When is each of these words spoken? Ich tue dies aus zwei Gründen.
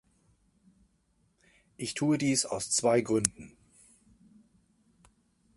Ich 1.77 1.93
tue 1.93 2.17
dies 2.17 2.47
aus 2.47 2.71
zwei 2.71 3.01
Gründen. 3.01 3.55